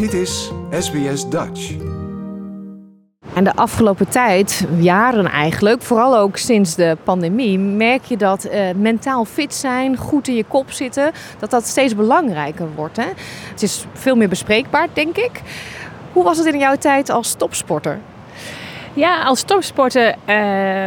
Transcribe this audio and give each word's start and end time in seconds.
Dit 0.00 0.12
is 0.12 0.50
SBS 0.70 1.28
Dutch. 1.28 1.72
En 3.34 3.44
de 3.44 3.54
afgelopen 3.54 4.08
tijd, 4.08 4.66
jaren 4.78 5.26
eigenlijk, 5.26 5.82
vooral 5.82 6.16
ook 6.16 6.36
sinds 6.36 6.74
de 6.74 6.96
pandemie, 7.04 7.58
merk 7.58 8.04
je 8.04 8.16
dat 8.16 8.46
uh, 8.46 8.70
mentaal 8.76 9.24
fit 9.24 9.54
zijn, 9.54 9.96
goed 9.96 10.28
in 10.28 10.34
je 10.34 10.44
kop 10.44 10.70
zitten, 10.70 11.12
dat 11.38 11.50
dat 11.50 11.66
steeds 11.66 11.94
belangrijker 11.94 12.68
wordt. 12.74 12.96
Hè? 12.96 13.06
Het 13.50 13.62
is 13.62 13.86
veel 13.92 14.16
meer 14.16 14.28
bespreekbaar, 14.28 14.88
denk 14.92 15.16
ik. 15.16 15.42
Hoe 16.12 16.24
was 16.24 16.38
het 16.38 16.46
in 16.46 16.58
jouw 16.58 16.76
tijd 16.76 17.10
als 17.10 17.34
topsporter? 17.34 17.98
Ja, 18.94 19.22
als 19.22 19.42
topsporter 19.42 20.14
uh, 20.28 20.86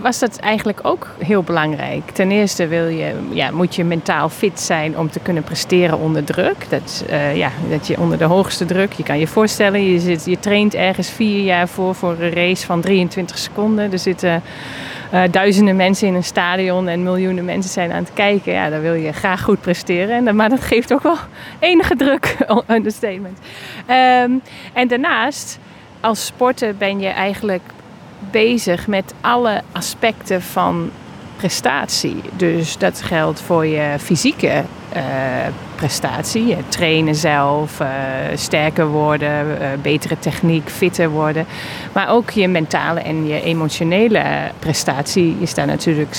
was 0.00 0.18
dat 0.18 0.38
eigenlijk 0.38 0.78
ook 0.82 1.08
heel 1.18 1.42
belangrijk. 1.42 2.10
Ten 2.10 2.30
eerste 2.30 2.66
wil 2.66 2.86
je, 2.86 3.14
ja, 3.32 3.50
moet 3.50 3.74
je 3.74 3.84
mentaal 3.84 4.28
fit 4.28 4.60
zijn 4.60 4.98
om 4.98 5.10
te 5.10 5.20
kunnen 5.20 5.42
presteren 5.42 5.98
onder 5.98 6.24
druk. 6.24 6.66
Dat, 6.68 7.04
uh, 7.10 7.36
ja, 7.36 7.50
dat 7.68 7.86
je 7.86 7.98
onder 7.98 8.18
de 8.18 8.24
hoogste 8.24 8.64
druk, 8.64 8.92
je 8.92 9.02
kan 9.02 9.18
je 9.18 9.26
voorstellen, 9.26 9.92
je, 9.92 10.00
zit, 10.00 10.24
je 10.24 10.38
traint 10.38 10.74
ergens 10.74 11.10
vier 11.10 11.44
jaar 11.44 11.68
voor 11.68 11.94
voor 11.94 12.16
een 12.20 12.32
race 12.32 12.66
van 12.66 12.80
23 12.80 13.38
seconden. 13.38 13.92
Er 13.92 13.98
zitten 13.98 14.42
uh, 15.14 15.22
duizenden 15.30 15.76
mensen 15.76 16.08
in 16.08 16.14
een 16.14 16.24
stadion 16.24 16.88
en 16.88 17.02
miljoenen 17.02 17.44
mensen 17.44 17.70
zijn 17.70 17.92
aan 17.92 18.02
het 18.04 18.12
kijken. 18.14 18.52
Ja, 18.52 18.70
dan 18.70 18.80
wil 18.80 18.94
je 18.94 19.12
graag 19.12 19.42
goed 19.42 19.60
presteren. 19.60 20.26
En, 20.26 20.36
maar 20.36 20.48
dat 20.48 20.60
geeft 20.60 20.92
ook 20.92 21.02
wel 21.02 21.16
enige 21.60 21.96
druk, 21.96 22.36
understatement. 22.76 23.38
Um, 23.88 24.42
en 24.72 24.88
daarnaast 24.88 25.58
als 26.00 26.26
sporter 26.26 26.76
ben 26.76 27.00
je 27.00 27.08
eigenlijk 27.08 27.62
bezig 28.30 28.86
met 28.86 29.14
alle 29.20 29.62
aspecten 29.72 30.42
van 30.42 30.90
prestatie. 31.36 32.22
Dus 32.36 32.78
dat 32.78 33.02
geldt 33.02 33.40
voor 33.40 33.66
je 33.66 33.94
fysieke 33.98 34.62
uh, 34.96 35.02
prestatie. 35.74 36.56
Trainen 36.68 37.14
zelf, 37.14 37.80
uh, 37.80 37.88
sterker 38.34 38.86
worden, 38.86 39.46
uh, 39.46 39.66
betere 39.82 40.18
techniek, 40.18 40.68
fitter 40.68 41.10
worden. 41.10 41.46
Maar 41.92 42.08
ook 42.08 42.30
je 42.30 42.48
mentale 42.48 43.00
en 43.00 43.26
je 43.26 43.42
emotionele 43.42 44.22
prestatie 44.58 45.36
is 45.40 45.54
daar 45.54 45.66
natuurlijk 45.66 46.16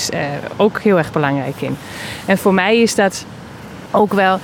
ook 0.58 0.82
heel 0.82 0.98
erg 0.98 1.12
belangrijk 1.12 1.62
in. 1.62 1.78
En 2.26 2.38
voor 2.38 2.54
mij 2.54 2.82
is 2.82 2.96
dat 2.96 3.26
ook 3.92 4.14
wel 4.14 4.40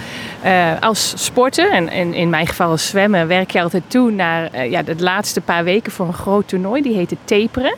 uh, 0.45 0.71
als 0.79 1.13
sporter, 1.15 1.71
en, 1.71 2.13
in 2.13 2.29
mijn 2.29 2.47
geval 2.47 2.69
als 2.69 2.87
zwemmen, 2.87 3.27
werk 3.27 3.51
je 3.51 3.61
altijd 3.61 3.83
toe 3.87 4.11
naar 4.11 4.55
uh, 4.55 4.71
ja, 4.71 4.81
de 4.81 4.95
laatste 4.97 5.41
paar 5.41 5.63
weken 5.63 5.91
voor 5.91 6.07
een 6.07 6.13
groot 6.13 6.47
toernooi. 6.47 6.81
Die 6.81 6.95
heet 6.95 7.09
het 7.09 7.19
Taperen. 7.25 7.75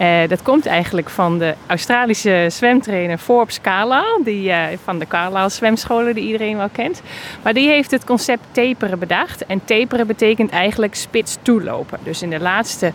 Uh, 0.00 0.28
dat 0.28 0.42
komt 0.42 0.66
eigenlijk 0.66 1.10
van 1.10 1.38
de 1.38 1.54
Australische 1.66 2.46
zwemtrainer 2.50 3.18
Forbes 3.18 3.60
Carlyle, 3.60 4.20
die, 4.24 4.52
van 4.84 4.98
de 4.98 5.06
Carlyle 5.06 5.48
zwemscholen 5.48 6.14
die 6.14 6.24
iedereen 6.24 6.56
wel 6.56 6.68
kent. 6.72 7.02
Maar 7.42 7.54
die 7.54 7.68
heeft 7.68 7.90
het 7.90 8.04
concept 8.04 8.42
taperen 8.50 8.98
bedacht. 8.98 9.46
En 9.46 9.64
taperen 9.64 10.06
betekent 10.06 10.50
eigenlijk 10.50 10.94
spits 10.94 11.36
toelopen. 11.42 11.98
Dus 12.02 12.22
in 12.22 12.30
de 12.30 12.40
laatste 12.40 12.92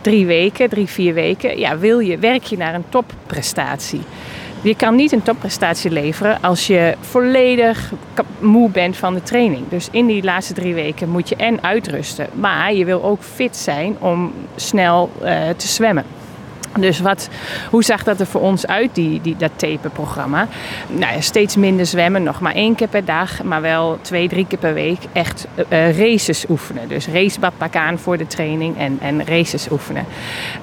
drie 0.00 0.26
weken, 0.26 0.68
drie, 0.68 0.86
vier 0.86 1.14
weken, 1.14 1.58
ja, 1.58 1.78
wil 1.78 1.98
je, 1.98 2.18
werk 2.18 2.44
je 2.44 2.56
naar 2.56 2.74
een 2.74 2.84
topprestatie. 2.88 4.02
Je 4.62 4.76
kan 4.76 4.94
niet 4.94 5.12
een 5.12 5.22
topprestatie 5.22 5.90
leveren 5.90 6.42
als 6.42 6.66
je 6.66 6.94
volledig 7.00 7.92
moe 8.38 8.70
bent 8.70 8.96
van 8.96 9.14
de 9.14 9.22
training. 9.22 9.68
Dus 9.68 9.88
in 9.90 10.06
die 10.06 10.22
laatste 10.22 10.52
drie 10.52 10.74
weken 10.74 11.08
moet 11.08 11.28
je 11.28 11.36
en 11.36 11.62
uitrusten. 11.62 12.26
Maar 12.32 12.74
je 12.74 12.84
wil 12.84 13.04
ook 13.04 13.22
fit 13.22 13.56
zijn 13.56 13.96
om 14.00 14.32
snel 14.56 15.10
uh, 15.22 15.48
te 15.56 15.68
zwemmen. 15.68 16.04
Dus 16.78 17.00
wat, 17.00 17.28
hoe 17.70 17.84
zag 17.84 18.04
dat 18.04 18.20
er 18.20 18.26
voor 18.26 18.40
ons 18.40 18.66
uit, 18.66 18.94
die, 18.94 19.20
die, 19.20 19.36
dat 19.36 19.50
taperprogramma? 19.56 20.48
Nou 20.88 21.14
ja, 21.14 21.20
steeds 21.20 21.56
minder 21.56 21.86
zwemmen, 21.86 22.22
nog 22.22 22.40
maar 22.40 22.54
één 22.54 22.74
keer 22.74 22.88
per 22.88 23.04
dag, 23.04 23.42
maar 23.42 23.60
wel 23.60 23.98
twee, 24.00 24.28
drie 24.28 24.46
keer 24.46 24.58
per 24.58 24.74
week 24.74 24.98
echt 25.12 25.46
uh, 25.68 25.98
races 25.98 26.44
oefenen. 26.48 26.88
Dus 26.88 27.06
racebad 27.06 27.52
pakken 27.56 27.80
aan 27.80 27.98
voor 27.98 28.16
de 28.16 28.26
training 28.26 28.78
en, 28.78 28.98
en 29.00 29.26
races 29.26 29.70
oefenen. 29.70 30.04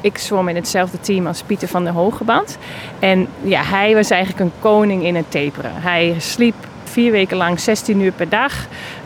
Ik 0.01 0.17
zwom 0.17 0.47
in 0.47 0.55
hetzelfde 0.55 0.99
team 0.99 1.27
als 1.27 1.41
Pieter 1.41 1.67
van 1.67 1.83
der 1.83 1.93
Hogeband. 1.93 2.57
En 2.99 3.27
ja, 3.41 3.63
hij 3.63 3.95
was 3.95 4.09
eigenlijk 4.09 4.41
een 4.41 4.59
koning 4.59 5.03
in 5.03 5.15
het 5.15 5.31
taperen. 5.31 5.71
Hij 5.73 6.15
sliep 6.17 6.55
vier 6.89 7.11
weken 7.11 7.37
lang 7.37 7.59
16 7.59 7.99
uur 8.01 8.11
per 8.11 8.29
dag. 8.29 8.53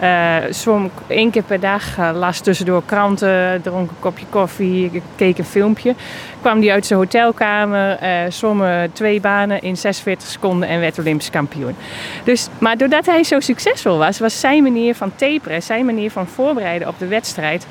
Uh, 0.02 0.36
zwom 0.50 0.92
één 1.08 1.32
keer 1.32 1.44
per 1.44 1.60
dag, 1.60 1.98
uh, 1.98 2.10
las 2.14 2.40
tussendoor 2.40 2.84
kranten, 2.86 3.62
dronk 3.62 3.90
een 3.90 4.00
kopje 4.00 4.26
koffie, 4.30 5.02
keek 5.16 5.38
een 5.38 5.46
filmpje. 5.46 5.96
Kwam 6.42 6.60
hij 6.60 6.72
uit 6.72 6.86
zijn 6.86 7.00
hotelkamer, 7.00 8.04
uh, 8.04 8.32
zwom 8.32 8.64
twee 8.94 9.20
banen 9.20 9.62
in 9.62 9.78
46 9.78 10.28
seconden 10.28 10.70
en 10.70 10.80
werd 10.80 11.00
Olympisch 11.00 11.30
kampioen. 11.30 11.76
Dus, 12.24 12.48
maar 12.58 12.78
doordat 12.78 13.06
hij 13.06 13.24
zo 13.24 13.40
succesvol 13.40 13.98
was, 13.98 14.20
was 14.20 14.40
zijn 14.40 14.64
manier 14.64 14.96
van 14.96 15.16
taperen, 15.16 15.64
zijn 15.64 15.86
manier 15.86 16.12
van 16.12 16.28
voorbereiden 16.28 16.88
op 16.88 17.00
de 17.00 17.08
wedstrijd, 17.08 17.68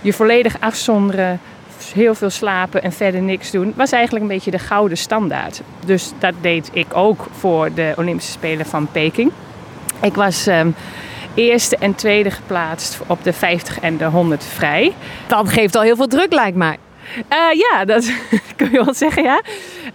je 0.00 0.12
volledig 0.12 0.56
afzonderen, 0.60 1.40
heel 1.92 2.14
veel 2.14 2.30
slapen 2.30 2.82
en 2.82 2.92
verder 2.92 3.22
niks 3.22 3.50
doen, 3.50 3.72
was 3.76 3.92
eigenlijk 3.92 4.24
een 4.24 4.30
beetje 4.30 4.50
de 4.50 4.58
gouden 4.58 4.98
standaard. 4.98 5.60
Dus 5.84 6.12
dat 6.18 6.34
deed 6.40 6.70
ik 6.72 6.86
ook 6.92 7.26
voor 7.38 7.74
de 7.74 7.94
Olympische 7.96 8.32
Spelen 8.32 8.66
van 8.66 8.88
Peking. 8.92 9.32
Ik 10.02 10.14
was 10.14 10.46
um, 10.46 10.74
eerste 11.34 11.76
en 11.76 11.94
tweede 11.94 12.30
geplaatst 12.30 13.00
op 13.06 13.24
de 13.24 13.32
50 13.32 13.80
en 13.80 13.96
de 13.96 14.04
100 14.04 14.44
vrij. 14.44 14.92
Dat 15.26 15.48
geeft 15.48 15.76
al 15.76 15.82
heel 15.82 15.96
veel 15.96 16.06
druk, 16.06 16.32
lijkt 16.32 16.56
mij. 16.56 16.78
Uh, 17.32 17.58
ja, 17.58 17.84
dat 17.84 18.12
kun 18.56 18.70
je 18.70 18.84
wel 18.84 18.94
zeggen, 18.94 19.22
ja. 19.22 19.40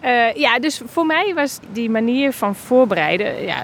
Uh, 0.05 0.33
ja, 0.33 0.59
dus 0.59 0.81
voor 0.85 1.05
mij 1.05 1.31
was 1.35 1.59
die 1.71 1.89
manier 1.89 2.33
van 2.33 2.55
voorbereiden... 2.55 3.43
Ja, 3.45 3.63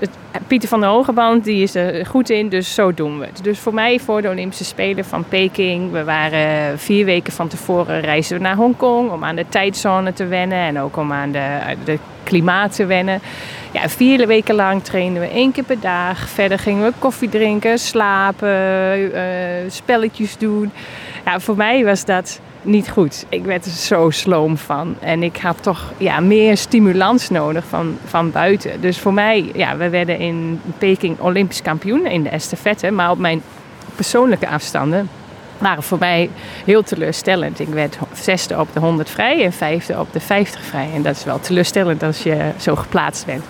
het, 0.00 0.10
Pieter 0.46 0.68
van 0.68 0.80
der 0.80 0.88
Hogeband 0.88 1.44
die 1.44 1.62
is 1.62 1.74
er 1.74 2.06
goed 2.06 2.30
in, 2.30 2.48
dus 2.48 2.74
zo 2.74 2.94
doen 2.94 3.18
we 3.18 3.26
het. 3.26 3.44
Dus 3.44 3.58
voor 3.58 3.74
mij 3.74 4.00
voor 4.00 4.22
de 4.22 4.28
Olympische 4.28 4.64
Spelen 4.64 5.04
van 5.04 5.24
Peking... 5.28 5.92
we 5.92 6.04
waren 6.04 6.78
vier 6.78 7.04
weken 7.04 7.32
van 7.32 7.48
tevoren 7.48 8.00
reizen 8.00 8.36
we 8.36 8.42
naar 8.42 8.56
Hongkong... 8.56 9.10
om 9.10 9.24
aan 9.24 9.36
de 9.36 9.46
tijdzone 9.48 10.12
te 10.12 10.26
wennen 10.26 10.58
en 10.58 10.80
ook 10.80 10.96
om 10.96 11.12
aan 11.12 11.32
de, 11.32 11.58
de 11.84 11.98
klimaat 12.22 12.74
te 12.74 12.86
wennen. 12.86 13.20
Ja, 13.72 13.88
vier 13.88 14.26
weken 14.26 14.54
lang 14.54 14.82
trainden 14.82 15.22
we 15.22 15.28
één 15.28 15.52
keer 15.52 15.64
per 15.64 15.80
dag. 15.80 16.28
Verder 16.28 16.58
gingen 16.58 16.84
we 16.84 16.92
koffie 16.98 17.28
drinken, 17.28 17.78
slapen, 17.78 19.10
spelletjes 19.68 20.38
doen. 20.38 20.72
Ja, 21.24 21.40
voor 21.40 21.56
mij 21.56 21.84
was 21.84 22.04
dat 22.04 22.40
niet 22.62 22.90
goed. 22.90 23.26
Ik 23.28 23.44
werd 23.44 23.64
er 23.64 23.70
zo 23.70 24.10
sloom 24.10 24.56
van. 24.56 24.96
En 25.00 25.22
ik 25.22 25.36
had 25.36 25.62
toch 25.62 25.92
ja, 25.96 26.20
meer 26.20 26.56
stimulans 26.56 27.30
nodig 27.30 27.64
van, 27.68 27.98
van 28.04 28.30
buiten. 28.30 28.80
Dus 28.80 28.98
voor 28.98 29.12
mij, 29.12 29.50
ja, 29.54 29.76
we 29.76 29.88
werden 29.88 30.18
in 30.18 30.60
Peking 30.78 31.20
Olympisch 31.20 31.62
kampioen 31.62 32.06
in 32.06 32.22
de 32.22 32.28
estafette. 32.28 32.90
Maar 32.90 33.10
op 33.10 33.18
mijn 33.18 33.42
persoonlijke 33.94 34.48
afstanden 34.48 35.08
waren 35.58 35.82
voor 35.82 35.98
mij 35.98 36.30
heel 36.64 36.82
teleurstellend. 36.82 37.60
Ik 37.60 37.68
werd 37.68 37.98
zesde 38.12 38.60
op 38.60 38.68
de 38.72 38.80
100 38.80 39.10
vrij 39.10 39.44
en 39.44 39.52
vijfde 39.52 39.98
op 39.98 40.12
de 40.12 40.20
50 40.20 40.60
vrij. 40.62 40.88
En 40.94 41.02
dat 41.02 41.16
is 41.16 41.24
wel 41.24 41.40
teleurstellend 41.40 42.02
als 42.02 42.22
je 42.22 42.50
zo 42.56 42.76
geplaatst 42.76 43.26
bent. 43.26 43.44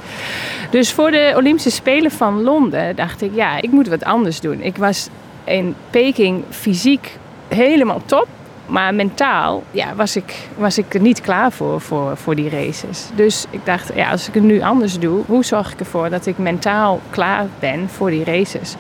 Dus 0.71 0.93
voor 0.93 1.11
de 1.11 1.33
Olympische 1.37 1.71
Spelen 1.71 2.11
van 2.11 2.43
Londen 2.43 2.97
dacht 2.97 3.23
ik, 3.23 3.31
ja, 3.35 3.61
ik 3.61 3.71
moet 3.71 3.89
wat 3.89 4.05
anders 4.05 4.41
doen. 4.41 4.61
Ik 4.61 4.77
was 4.77 5.09
in 5.45 5.75
Peking 5.91 6.45
fysiek 6.51 7.19
helemaal 7.49 8.03
top. 8.07 8.29
Maar 8.69 8.95
mentaal 8.95 9.63
ja, 9.71 9.95
was, 9.95 10.17
ik, 10.17 10.35
was 10.57 10.79
ik 10.79 11.01
niet 11.01 11.21
klaar 11.21 11.53
voor, 11.53 11.81
voor, 11.81 12.17
voor 12.17 12.35
die 12.35 12.51
races. 12.51 13.09
Dus 13.15 13.45
ik 13.51 13.61
dacht, 13.65 13.91
ja, 13.95 14.11
als 14.11 14.29
ik 14.29 14.35
het 14.35 14.43
nu 14.43 14.61
anders 14.63 14.99
doe, 14.99 15.25
hoe 15.27 15.45
zorg 15.45 15.73
ik 15.73 15.81
ervoor 15.81 16.11
dat 16.11 16.27
ik 16.27 16.39
mentaal 16.39 17.01
klaar 17.11 17.47
ben 17.59 17.89
voor 17.89 18.11
die 18.11 18.25
races? 18.25 18.75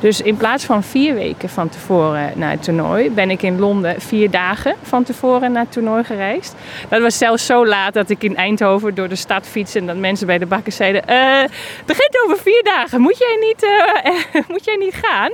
Dus 0.00 0.20
in 0.20 0.36
plaats 0.36 0.64
van 0.64 0.82
vier 0.82 1.14
weken 1.14 1.48
van 1.48 1.68
tevoren 1.68 2.32
naar 2.34 2.50
het 2.50 2.62
toernooi, 2.62 3.10
ben 3.10 3.30
ik 3.30 3.42
in 3.42 3.58
Londen 3.58 4.00
vier 4.00 4.30
dagen 4.30 4.74
van 4.82 5.02
tevoren 5.04 5.52
naar 5.52 5.62
het 5.62 5.72
toernooi 5.72 6.04
gereisd. 6.04 6.54
Dat 6.88 7.00
was 7.00 7.18
zelfs 7.18 7.46
zo 7.46 7.66
laat 7.66 7.94
dat 7.94 8.10
ik 8.10 8.22
in 8.22 8.36
Eindhoven 8.36 8.94
door 8.94 9.08
de 9.08 9.16
stad 9.16 9.46
fietste 9.46 9.78
en 9.78 9.86
dat 9.86 9.96
mensen 9.96 10.26
bij 10.26 10.38
de 10.38 10.46
bakken 10.46 10.72
zeiden: 10.72 11.02
Het 11.06 11.86
begint 11.86 12.22
over 12.24 12.38
vier 12.38 12.62
dagen, 12.64 13.00
moet 13.00 13.18
jij 13.18 13.36
niet, 13.40 13.62
uh, 13.62 14.42
moet 14.52 14.64
jij 14.64 14.76
niet 14.76 14.94
gaan? 14.94 15.30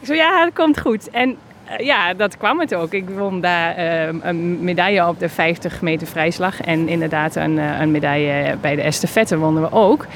Ik 0.00 0.06
zei: 0.06 0.18
Ja, 0.18 0.44
dat 0.44 0.54
komt 0.54 0.80
goed. 0.80 1.10
En 1.10 1.36
ja, 1.76 2.14
dat 2.14 2.36
kwam 2.36 2.60
het 2.60 2.74
ook. 2.74 2.92
Ik 2.92 3.08
won 3.10 3.40
daar 3.40 3.78
uh, 3.78 4.08
een 4.22 4.64
medaille 4.64 5.08
op 5.08 5.18
de 5.18 5.28
50 5.28 5.80
meter 5.80 6.06
vrijslag. 6.06 6.60
En 6.60 6.88
inderdaad 6.88 7.36
een, 7.36 7.56
een 7.56 7.90
medaille 7.90 8.56
bij 8.60 8.76
de 8.76 8.82
estafette 8.82 9.38
wonnen 9.38 9.62
we 9.62 9.72
ook. 9.72 10.06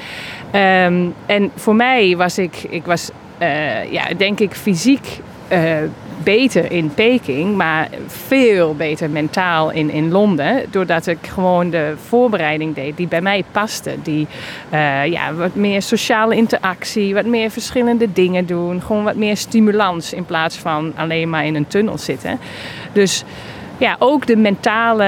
Um, 0.53 1.13
en 1.25 1.51
voor 1.55 1.75
mij 1.75 2.17
was 2.17 2.37
ik, 2.37 2.63
ik 2.69 2.85
was, 2.85 3.11
uh, 3.41 3.91
ja, 3.91 4.03
denk 4.17 4.39
ik 4.39 4.53
fysiek 4.53 5.19
uh, 5.51 5.77
beter 6.23 6.71
in 6.71 6.93
Peking, 6.93 7.55
maar 7.55 7.89
veel 8.07 8.75
beter 8.75 9.09
mentaal 9.09 9.71
in, 9.71 9.89
in 9.89 10.11
Londen. 10.11 10.65
Doordat 10.71 11.07
ik 11.07 11.27
gewoon 11.27 11.69
de 11.69 11.93
voorbereiding 12.07 12.75
deed 12.75 12.97
die 12.97 13.07
bij 13.07 13.21
mij 13.21 13.43
paste. 13.51 13.95
Die 14.03 14.27
uh, 14.73 15.05
ja, 15.05 15.33
wat 15.33 15.55
meer 15.55 15.81
sociale 15.81 16.35
interactie, 16.35 17.13
wat 17.13 17.25
meer 17.25 17.51
verschillende 17.51 18.11
dingen 18.13 18.45
doen. 18.45 18.81
Gewoon 18.81 19.03
wat 19.03 19.15
meer 19.15 19.37
stimulans 19.37 20.13
in 20.13 20.25
plaats 20.25 20.57
van 20.57 20.93
alleen 20.95 21.29
maar 21.29 21.45
in 21.45 21.55
een 21.55 21.67
tunnel 21.67 21.97
zitten. 21.97 22.39
Dus 22.93 23.23
ja, 23.77 23.95
ook 23.99 24.25
de 24.25 24.35
mentale 24.35 25.05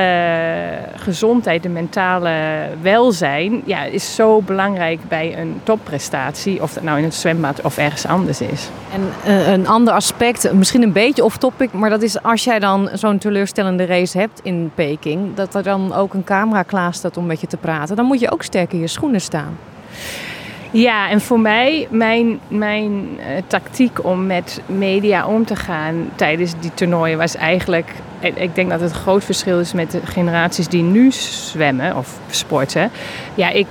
gezondheid, 0.96 1.64
de 1.64 1.70
mentale 1.70 2.32
welzijn, 2.82 3.62
ja, 3.66 3.84
is 3.84 4.16
zo 4.16 4.42
belangrijk 4.42 5.00
bij 5.08 5.38
een 5.40 5.60
topprestatie. 5.64 6.62
Of 6.62 6.74
dat 6.74 6.84
nou 6.84 6.98
in 6.98 7.04
het 7.04 7.14
zwembad 7.14 7.62
of 7.62 7.78
ergens 7.78 8.06
anders 8.06 8.42
is. 8.42 8.70
En 8.94 9.10
uh, 9.28 9.52
een 9.52 9.68
ander 9.68 9.94
aspect, 9.94 10.54
misschien 10.54 10.82
een 10.82 10.92
beetje 10.92 11.24
off-topic, 11.24 11.74
maar 11.74 11.90
dat 11.90 12.02
is 12.02 12.24
als 12.24 12.44
jij 12.44 12.60
dan 12.60 12.90
zo'n 12.94 13.18
teleurstellende 13.18 13.86
race 13.86 14.18
hebt 14.18 14.40
in 14.44 14.72
Peking, 14.76 15.36
dat 15.36 15.56
er 15.56 15.64
dan 15.64 15.94
ook 15.94 16.14
een 16.14 16.24
camera 16.24 16.64
klaar 16.64 16.94
staat 16.94 17.18
om 17.18 17.26
met 17.26 17.42
je 17.42 17.48
te 17.48 17.58
praten, 17.58 17.96
dan 17.96 18.06
moet 18.06 18.20
je 18.20 18.32
ook 18.32 18.44
sterk 18.44 18.74
in 18.74 18.80
je 18.80 18.88
schoenen 18.88 19.22
staan. 19.22 19.58
Ja, 20.72 21.10
en 21.10 21.22
voor 21.22 21.40
mij, 21.40 21.88
mijn, 21.90 22.40
mijn 22.48 22.92
uh, 22.92 23.26
tactiek 23.48 24.06
om 24.06 24.26
met 24.26 24.62
media 24.66 25.28
om 25.28 25.46
te 25.46 25.56
gaan 25.56 26.10
tijdens 26.16 26.54
die 26.60 26.74
toernooien 26.74 27.18
was 27.18 27.36
eigenlijk. 27.36 27.92
Ik 28.20 28.56
denk 28.56 28.70
dat 28.70 28.82
het 28.82 28.90
een 28.90 28.98
groot 28.98 29.24
verschil 29.24 29.60
is 29.60 29.74
met 29.74 29.92
de 29.92 30.00
generaties 30.04 30.68
die 30.68 30.84
nu 30.84 31.12
zwemmen 31.12 31.96
of 31.96 32.20
sporten. 32.30 32.92
Ja, 33.36 33.50
ik 33.50 33.68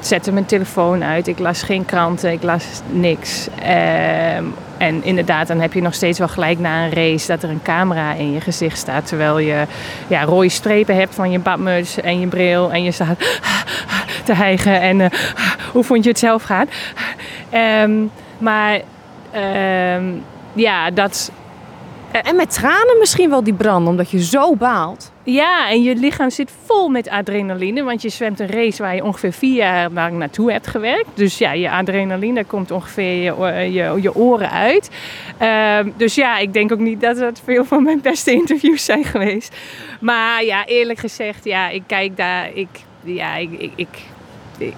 zette 0.00 0.32
mijn 0.32 0.46
telefoon 0.46 1.04
uit, 1.04 1.26
ik 1.26 1.38
las 1.38 1.62
geen 1.62 1.84
kranten, 1.84 2.32
ik 2.32 2.42
las 2.42 2.64
niks. 2.90 3.48
Uh, 3.62 4.36
en 4.80 5.04
inderdaad, 5.04 5.46
dan 5.46 5.60
heb 5.60 5.72
je 5.72 5.82
nog 5.82 5.94
steeds 5.94 6.18
wel 6.18 6.28
gelijk 6.28 6.58
na 6.58 6.84
een 6.84 6.92
race 6.92 7.26
dat 7.26 7.42
er 7.42 7.50
een 7.50 7.62
camera 7.62 8.12
in 8.12 8.32
je 8.32 8.40
gezicht 8.40 8.78
staat. 8.78 9.06
Terwijl 9.06 9.38
je 9.38 9.64
ja, 10.06 10.24
rode 10.24 10.48
strepen 10.48 10.96
hebt 10.96 11.14
van 11.14 11.30
je 11.30 11.38
badmuts 11.38 12.00
en 12.00 12.20
je 12.20 12.26
bril. 12.26 12.72
En 12.72 12.82
je 12.82 12.92
staat 12.92 13.18
te 14.24 14.34
hijgen. 14.34 14.80
En 14.80 15.00
uh, 15.00 15.06
hoe 15.72 15.84
vond 15.84 16.04
je 16.04 16.10
het 16.10 16.18
zelf 16.18 16.42
gaan? 16.42 16.66
Um, 17.82 18.10
maar 18.38 18.80
um, 19.94 20.22
ja, 20.52 20.90
dat 20.90 21.30
en 22.12 22.36
met 22.36 22.54
tranen 22.54 22.98
misschien 22.98 23.30
wel 23.30 23.44
die 23.44 23.54
brand, 23.54 23.88
omdat 23.88 24.10
je 24.10 24.24
zo 24.24 24.56
baalt. 24.56 25.12
Ja, 25.22 25.68
en 25.68 25.82
je 25.82 25.94
lichaam 25.94 26.30
zit 26.30 26.52
vol 26.64 26.88
met 26.88 27.08
adrenaline. 27.08 27.82
Want 27.82 28.02
je 28.02 28.08
zwemt 28.08 28.40
een 28.40 28.50
race 28.50 28.82
waar 28.82 28.94
je 28.94 29.04
ongeveer 29.04 29.32
vier 29.32 29.54
jaar 29.54 29.90
lang 29.90 30.18
naartoe 30.18 30.52
hebt 30.52 30.66
gewerkt. 30.66 31.08
Dus 31.14 31.38
ja, 31.38 31.52
je 31.52 31.70
adrenaline 31.70 32.44
komt 32.44 32.70
ongeveer 32.70 33.22
je, 33.22 33.72
je, 33.72 33.98
je 34.00 34.14
oren 34.14 34.50
uit. 34.50 34.90
Uh, 35.42 35.78
dus 35.96 36.14
ja, 36.14 36.38
ik 36.38 36.52
denk 36.52 36.72
ook 36.72 36.78
niet 36.78 37.00
dat 37.00 37.18
het 37.18 37.40
veel 37.44 37.64
van 37.64 37.82
mijn 37.82 38.00
beste 38.00 38.32
interviews 38.32 38.84
zijn 38.84 39.04
geweest. 39.04 39.56
Maar 40.00 40.44
ja, 40.44 40.66
eerlijk 40.66 40.98
gezegd, 40.98 41.44
ja, 41.44 41.68
ik 41.68 41.82
kijk 41.86 42.16
daar. 42.16 42.50
Ik, 42.54 42.68
ja, 43.02 43.36
ik, 43.36 43.70
ik 43.74 43.88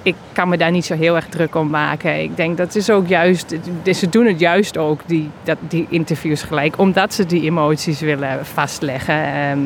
ik 0.03 0.15
kan 0.33 0.49
me 0.49 0.57
daar 0.57 0.71
niet 0.71 0.85
zo 0.85 0.95
heel 0.95 1.17
erg 1.17 1.29
druk 1.29 1.55
om 1.55 1.71
maken. 1.71 2.23
Ik 2.23 2.37
denk 2.37 2.57
dat 2.57 2.75
is 2.75 2.91
ook 2.91 3.09
juist, 3.09 3.55
ze 3.93 4.09
doen 4.09 4.27
het 4.27 4.41
juist 4.41 4.79
ook, 4.79 5.01
die, 5.07 5.31
dat, 5.43 5.57
die 5.61 5.87
interviews 5.89 6.43
gelijk, 6.43 6.79
omdat 6.79 7.15
ze 7.15 7.27
die 7.27 7.43
emoties 7.43 8.01
willen 8.01 8.47
vastleggen. 8.47 9.25
Ehm, 9.25 9.59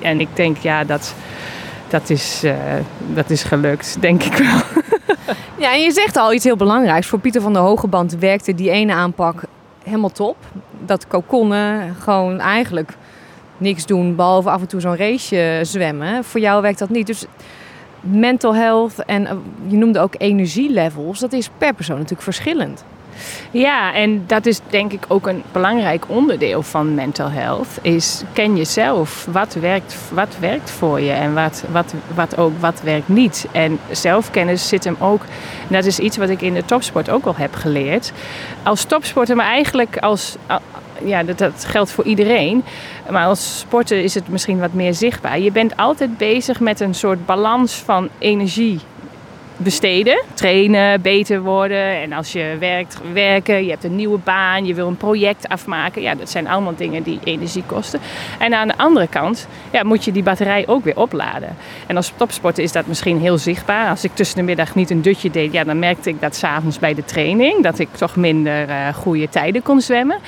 en 0.00 0.20
ik 0.20 0.28
denk, 0.34 0.56
ja, 0.56 0.84
dat, 0.84 1.14
dat, 1.88 2.10
is, 2.10 2.44
uh, 2.44 2.54
dat 3.14 3.30
is 3.30 3.42
gelukt, 3.42 3.96
denk 4.00 4.22
ik 4.22 4.34
wel. 4.34 4.60
Ja, 5.58 5.72
en 5.72 5.80
je 5.80 5.92
zegt 5.92 6.16
al 6.16 6.32
iets 6.32 6.44
heel 6.44 6.56
belangrijks. 6.56 7.06
Voor 7.06 7.18
Pieter 7.18 7.40
van 7.40 7.52
der 7.52 7.62
Hogeband 7.62 8.16
werkte 8.18 8.54
die 8.54 8.70
ene 8.70 8.92
aanpak 8.92 9.42
helemaal 9.82 10.10
top. 10.10 10.36
Dat 10.86 11.06
kokonnen, 11.06 11.94
gewoon 12.00 12.40
eigenlijk 12.40 12.92
niks 13.56 13.86
doen, 13.86 14.16
behalve 14.16 14.50
af 14.50 14.60
en 14.60 14.66
toe 14.66 14.80
zo'n 14.80 14.96
race 14.96 15.60
zwemmen. 15.62 16.24
Voor 16.24 16.40
jou 16.40 16.62
werkt 16.62 16.78
dat 16.78 16.88
niet. 16.88 17.06
Dus 17.06 17.26
mental 18.10 18.54
health 18.54 19.04
en 19.04 19.26
eh, 19.26 19.32
je 19.66 19.76
noemde 19.76 19.98
ook 19.98 20.14
energielevels. 20.18 21.18
Dat 21.18 21.32
is 21.32 21.50
per 21.58 21.74
persoon 21.74 21.96
natuurlijk 21.96 22.22
verschillend. 22.22 22.84
Ja, 23.50 23.94
en 23.94 24.24
dat 24.26 24.46
is 24.46 24.60
denk 24.68 24.92
ik 24.92 25.04
ook 25.08 25.26
een 25.26 25.42
belangrijk 25.52 26.04
onderdeel 26.06 26.62
van 26.62 26.94
mental 26.94 27.30
health. 27.30 27.68
Is 27.82 28.22
ken 28.32 28.56
jezelf. 28.56 29.26
Wat 29.30 29.54
werkt, 29.54 29.96
wat 30.12 30.36
werkt 30.40 30.70
voor 30.70 31.00
je 31.00 31.12
en 31.12 31.34
wat, 31.34 31.64
wat, 31.70 31.94
wat, 32.14 32.36
ook, 32.36 32.52
wat 32.60 32.80
werkt 32.80 33.08
niet. 33.08 33.46
En 33.52 33.78
zelfkennis 33.90 34.68
zit 34.68 34.84
hem 34.84 34.96
ook. 35.00 35.22
dat 35.68 35.84
is 35.84 35.98
iets 35.98 36.16
wat 36.16 36.28
ik 36.28 36.40
in 36.40 36.54
de 36.54 36.64
topsport 36.64 37.10
ook 37.10 37.24
al 37.24 37.36
heb 37.36 37.54
geleerd. 37.54 38.12
Als 38.62 38.84
topsporter, 38.84 39.36
maar 39.36 39.46
eigenlijk 39.46 39.96
als, 39.98 40.36
ja, 41.04 41.22
dat, 41.22 41.64
geldt 41.64 41.90
voor 41.90 42.04
iedereen. 42.04 42.64
Maar 43.10 43.26
als 43.26 43.58
sporter 43.58 43.98
is 43.98 44.14
het 44.14 44.28
misschien 44.28 44.58
wat 44.58 44.72
meer 44.72 44.94
zichtbaar. 44.94 45.38
Je 45.38 45.52
bent 45.52 45.76
altijd 45.76 46.18
bezig 46.18 46.60
met 46.60 46.80
een 46.80 46.94
soort 46.94 47.26
balans 47.26 47.74
van 47.74 48.08
energie 48.18 48.80
besteden. 49.56 50.22
Trainen, 50.34 51.00
beter 51.00 51.42
worden. 51.42 52.02
En 52.02 52.12
als 52.12 52.32
je 52.32 52.56
werkt, 52.58 52.98
werken, 53.12 53.64
je 53.64 53.70
hebt 53.70 53.84
een 53.84 53.96
nieuwe 53.96 54.18
baan, 54.18 54.66
je 54.66 54.74
wil 54.74 54.86
een 54.86 54.96
project 54.96 55.48
afmaken. 55.48 56.02
Ja, 56.02 56.14
dat 56.14 56.30
zijn 56.30 56.48
allemaal 56.48 56.76
dingen 56.76 57.02
die 57.02 57.18
energie 57.24 57.62
kosten. 57.66 58.00
En 58.38 58.54
aan 58.54 58.68
de 58.68 58.76
andere 58.76 59.06
kant 59.06 59.48
ja, 59.72 59.82
moet 59.82 60.04
je 60.04 60.12
die 60.12 60.22
batterij 60.22 60.66
ook 60.66 60.84
weer 60.84 60.96
opladen. 60.96 61.56
En 61.86 61.96
als 61.96 62.12
topsporter 62.16 62.62
is 62.62 62.72
dat 62.72 62.86
misschien 62.86 63.20
heel 63.20 63.38
zichtbaar. 63.38 63.88
Als 63.88 64.04
ik 64.04 64.14
tussen 64.14 64.36
de 64.36 64.42
middag 64.42 64.74
niet 64.74 64.90
een 64.90 65.02
dutje 65.02 65.30
deed, 65.30 65.52
ja, 65.52 65.64
dan 65.64 65.78
merkte 65.78 66.10
ik 66.10 66.20
dat 66.20 66.36
s'avonds 66.36 66.78
bij 66.78 66.94
de 66.94 67.04
training. 67.04 67.62
Dat 67.62 67.78
ik 67.78 67.88
toch 67.92 68.16
minder 68.16 68.68
uh, 68.68 68.88
goede 68.94 69.28
tijden 69.28 69.62
kon 69.62 69.80
zwemmen. 69.80 70.18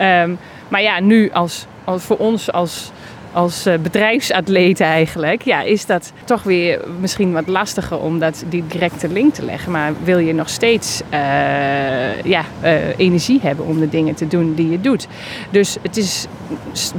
Um, 0.00 0.38
maar 0.68 0.82
ja, 0.82 1.00
nu 1.00 1.30
als 1.30 1.66
voor 1.84 2.16
ons 2.16 2.52
als 2.52 2.92
als 3.32 3.66
eh, 3.66 3.78
bedrijfsatleet 3.78 4.80
eigenlijk, 4.80 5.42
ja, 5.42 5.62
is 5.62 5.86
dat 5.86 6.12
toch 6.24 6.42
weer 6.42 6.80
misschien 7.00 7.32
wat 7.32 7.46
lastiger 7.46 7.98
om 7.98 8.18
dat, 8.18 8.44
die 8.48 8.64
directe 8.66 9.08
link 9.08 9.34
te 9.34 9.44
leggen. 9.44 9.72
Maar 9.72 9.92
wil 10.04 10.18
je 10.18 10.34
nog 10.34 10.48
steeds 10.48 11.02
uh, 11.12 12.22
ja, 12.22 12.44
uh, 12.64 12.98
energie 12.98 13.40
hebben 13.42 13.66
om 13.66 13.80
de 13.80 13.88
dingen 13.88 14.14
te 14.14 14.28
doen 14.28 14.54
die 14.54 14.70
je 14.70 14.80
doet. 14.80 15.08
Dus 15.50 15.76
het 15.82 15.96
is 15.96 16.26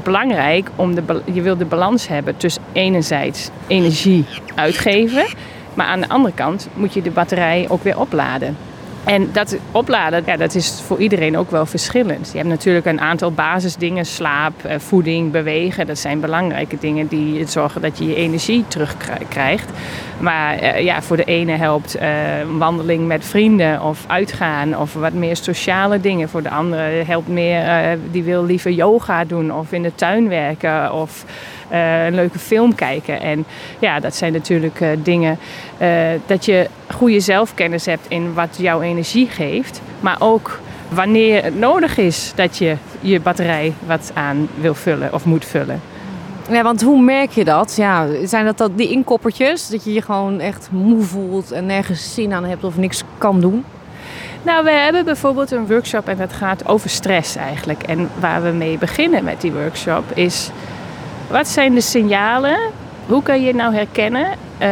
belangrijk 0.03 0.69
om 0.75 0.95
de, 0.95 1.21
je 1.33 1.41
wil 1.41 1.57
de 1.57 1.65
balans 1.65 2.07
hebben 2.07 2.38
tussen 2.38 2.63
enerzijds 2.71 3.50
energie 3.68 4.25
uitgeven. 4.56 5.25
Maar 5.74 5.86
aan 5.86 6.01
de 6.01 6.09
andere 6.09 6.33
kant 6.33 6.68
moet 6.74 6.94
je 6.94 7.01
de 7.01 7.12
batterij 7.12 7.65
ook 7.69 7.83
weer 7.83 8.00
opladen. 8.00 8.57
En 9.03 9.29
dat 9.31 9.57
opladen, 9.71 10.23
ja, 10.25 10.38
dat 10.38 10.55
is 10.55 10.81
voor 10.85 10.97
iedereen 10.97 11.38
ook 11.38 11.51
wel 11.51 11.65
verschillend. 11.65 12.29
Je 12.31 12.38
hebt 12.38 12.50
natuurlijk 12.50 12.85
een 12.85 13.01
aantal 13.01 13.31
basisdingen, 13.31 14.05
slaap, 14.05 14.65
eh, 14.65 14.79
voeding, 14.79 15.31
bewegen. 15.31 15.88
Dat 15.88 15.97
zijn 15.97 16.19
belangrijke 16.19 16.77
dingen 16.79 17.07
die 17.07 17.47
zorgen 17.47 17.81
dat 17.81 17.97
je 17.97 18.05
je 18.05 18.15
energie 18.15 18.65
terugkrijgt. 18.67 19.69
Maar 20.19 20.57
eh, 20.57 20.83
ja, 20.83 21.01
voor 21.01 21.17
de 21.17 21.23
ene 21.23 21.51
helpt 21.51 21.95
uh, 21.95 22.03
wandeling 22.57 23.07
met 23.07 23.25
vrienden 23.25 23.81
of 23.81 24.03
uitgaan 24.07 24.77
of 24.77 24.94
wat 24.94 25.13
meer 25.13 25.35
sociale 25.35 26.00
dingen. 26.00 26.29
Voor 26.29 26.44
de 26.44 26.50
andere 26.50 27.03
helpt 27.05 27.27
meer, 27.27 27.97
die 28.11 28.23
wil 28.23 28.45
liever 28.45 28.71
yoga 28.71 29.25
doen 29.25 29.53
of 29.53 29.71
in 29.71 29.83
de 29.83 29.95
tuin 29.95 30.29
werken 30.29 30.94
of 30.94 31.25
uh, 31.71 32.06
een 32.06 32.15
leuke 32.15 32.39
film 32.39 32.75
kijken. 32.75 33.21
En 33.21 33.45
ja, 33.80 34.00
dat 34.00 34.15
zijn 34.15 34.33
natuurlijk 34.33 34.80
uh, 34.80 34.89
dingen 34.98 35.38
uh, 35.81 35.89
dat 36.25 36.45
je 36.45 36.68
goede 36.92 37.19
zelfkennis 37.19 37.86
hebt 37.86 38.06
in 38.07 38.33
wat 38.33 38.57
jouw 38.57 38.81
energie 38.81 39.27
geeft. 39.27 39.81
Maar 40.00 40.15
ook 40.20 40.60
wanneer 40.89 41.43
het 41.43 41.60
nodig 41.60 41.98
is 41.98 42.32
dat 42.36 42.58
je 42.58 42.75
je 43.00 43.20
batterij 43.20 43.74
wat 43.86 44.12
aan 44.13 44.48
wil 44.60 44.75
vullen 44.75 45.13
of 45.13 45.25
moet 45.25 45.46
vullen. 45.46 45.82
Ja, 46.50 46.63
want 46.63 46.82
hoe 46.82 47.01
merk 47.01 47.32
je 47.32 47.43
dat? 47.43 47.75
Ja, 47.75 48.08
zijn 48.24 48.46
dat, 48.46 48.58
dat 48.58 48.77
die 48.77 48.89
inkoppertjes? 48.89 49.70
Dat 49.70 49.84
je 49.84 49.93
je 49.93 50.01
gewoon 50.01 50.39
echt 50.39 50.70
moe 50.72 51.01
voelt 51.01 51.51
en 51.51 51.65
nergens 51.65 52.13
zin 52.13 52.34
aan 52.34 52.43
hebt 52.43 52.63
of 52.63 52.77
niks 52.77 53.03
kan 53.17 53.41
doen? 53.41 53.65
Nou, 54.43 54.63
we 54.63 54.72
hebben 54.72 55.05
bijvoorbeeld 55.05 55.51
een 55.51 55.67
workshop 55.67 56.08
en 56.08 56.17
dat 56.17 56.34
gaat 56.34 56.67
over 56.67 56.89
stress 56.89 57.36
eigenlijk. 57.36 57.84
En 57.84 58.10
waar 58.20 58.43
we 58.43 58.50
mee 58.50 58.77
beginnen 58.77 59.24
met 59.24 59.41
die 59.41 59.51
workshop 59.51 60.03
is 60.13 60.50
wat 61.27 61.48
zijn 61.48 61.74
de 61.74 61.82
signalen? 61.82 62.58
Hoe 63.06 63.24
kan 63.24 63.42
je 63.42 63.56
nou 63.56 63.75
herkennen 63.75 64.27
uh, 64.62 64.70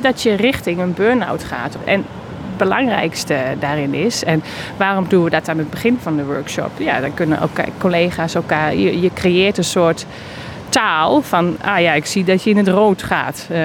dat 0.00 0.22
je 0.22 0.34
richting 0.34 0.78
een 0.78 0.94
burn-out 0.94 1.44
gaat? 1.44 1.76
En 1.84 1.96
het 1.96 2.56
belangrijkste 2.56 3.36
daarin 3.58 3.94
is, 3.94 4.24
en 4.24 4.42
waarom 4.76 5.08
doen 5.08 5.24
we 5.24 5.30
dat 5.30 5.48
aan 5.48 5.58
het 5.58 5.70
begin 5.70 5.98
van 6.02 6.16
de 6.16 6.24
workshop? 6.24 6.70
Ja, 6.76 7.00
dan 7.00 7.14
kunnen 7.14 7.40
ook 7.40 7.58
collega's 7.78 8.34
elkaar, 8.34 8.74
je, 8.74 9.00
je 9.00 9.10
creëert 9.14 9.58
een 9.58 9.64
soort 9.64 10.06
taal 10.68 11.22
van, 11.22 11.56
ah 11.62 11.80
ja, 11.80 11.92
ik 11.92 12.06
zie 12.06 12.24
dat 12.24 12.42
je 12.42 12.50
in 12.50 12.56
het 12.56 12.68
rood 12.68 13.02
gaat. 13.02 13.46
Uh, 13.50 13.56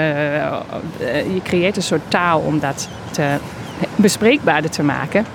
je 1.33 1.41
creëert 1.43 1.75
een 1.75 1.83
soort 1.83 2.01
taal 2.07 2.39
om 2.39 2.59
dat 2.59 2.89
te, 3.11 3.37
bespreekbaarder 3.95 4.69
te 4.69 4.83
maken. 4.83 5.25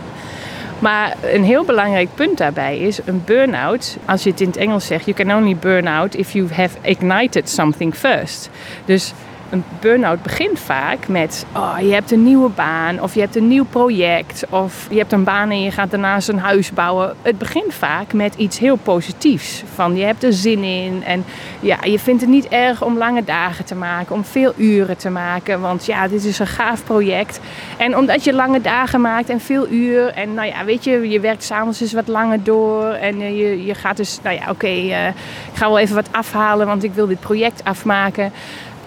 Maar 0.79 1.17
een 1.23 1.45
heel 1.45 1.65
belangrijk 1.65 2.09
punt 2.15 2.39
daarbij 2.39 2.79
is 2.79 2.99
een 3.05 3.23
burn-out. 3.25 3.97
Als 4.05 4.23
je 4.23 4.31
het 4.31 4.41
in 4.41 4.47
het 4.47 4.57
Engels 4.57 4.87
zegt, 4.87 5.05
you 5.05 5.17
can 5.17 5.37
only 5.37 5.57
burn 5.57 5.87
out 5.87 6.15
if 6.15 6.33
you 6.33 6.49
have 6.53 6.77
ignited 6.83 7.49
something 7.51 7.95
first. 7.95 8.51
Dus 8.85 9.13
een 9.51 9.65
burn-out 9.81 10.23
begint 10.23 10.59
vaak 10.59 11.09
met, 11.09 11.47
oh, 11.57 11.77
je 11.81 11.93
hebt 11.93 12.11
een 12.11 12.25
nieuwe 12.25 12.49
baan 12.49 13.03
of 13.03 13.15
je 13.15 13.21
hebt 13.21 13.37
een 13.37 13.49
nieuw 13.49 13.65
project 13.65 14.47
of 14.51 14.87
je 14.91 14.99
hebt 14.99 15.13
een 15.13 15.25
baan 15.25 15.51
en 15.51 15.63
je 15.63 15.71
gaat 15.71 15.91
daarnaast 15.91 16.29
een 16.29 16.39
huis 16.39 16.73
bouwen. 16.73 17.15
Het 17.23 17.39
begint 17.39 17.75
vaak 17.75 18.13
met 18.13 18.35
iets 18.35 18.59
heel 18.59 18.77
positiefs. 18.77 19.63
Van 19.75 19.97
je 19.97 20.05
hebt 20.05 20.23
er 20.23 20.33
zin 20.33 20.63
in 20.63 21.03
en 21.05 21.25
ja, 21.61 21.79
je 21.83 21.99
vindt 21.99 22.21
het 22.21 22.31
niet 22.31 22.49
erg 22.49 22.83
om 22.83 22.99
lange 22.99 23.25
dagen 23.25 23.65
te 23.65 23.75
maken, 23.75 24.15
om 24.15 24.25
veel 24.25 24.53
uren 24.57 24.97
te 24.97 25.11
maken, 25.11 25.61
want 25.61 25.87
ja, 25.87 26.09
dit 26.09 26.25
is 26.25 26.39
een 26.39 26.47
gaaf 26.47 26.85
project. 26.85 27.41
En 27.77 27.97
omdat 27.97 28.25
je 28.25 28.33
lange 28.33 28.61
dagen 28.61 29.01
maakt 29.01 29.29
en 29.29 29.41
veel 29.41 29.69
uur 29.69 30.07
en 30.07 30.35
nou 30.35 30.49
ja, 30.49 30.65
weet 30.65 30.85
je, 30.85 31.09
je 31.09 31.21
werkt 31.21 31.45
s'avonds 31.45 31.81
eens 31.81 31.93
wat 31.93 32.09
langer 32.09 32.43
door 32.43 32.85
en 32.85 33.21
eh, 33.21 33.39
je, 33.39 33.65
je 33.65 33.75
gaat 33.75 33.97
dus, 33.97 34.19
nou 34.23 34.37
ja, 34.37 34.51
oké, 34.51 34.67
eh, 34.67 35.07
ik 35.07 35.55
ga 35.55 35.67
wel 35.67 35.79
even 35.79 35.95
wat 35.95 36.09
afhalen, 36.11 36.67
want 36.67 36.85
ik 36.85 36.93
wil 36.93 37.07
dit 37.07 37.21
project 37.21 37.65
afmaken 37.65 38.33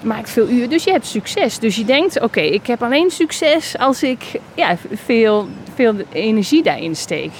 maakt 0.01 0.29
veel 0.29 0.49
uur, 0.49 0.69
dus 0.69 0.83
je 0.83 0.91
hebt 0.91 1.05
succes. 1.05 1.59
Dus 1.59 1.75
je 1.75 1.85
denkt, 1.85 2.21
oké, 2.21 2.41
ik 2.41 2.67
heb 2.67 2.83
alleen 2.83 3.11
succes 3.11 3.77
als 3.77 4.03
ik 4.03 4.23
ja, 4.53 4.77
veel, 4.93 5.47
veel 5.75 5.95
energie 6.11 6.63
daarin 6.63 6.95
steek. 6.95 7.31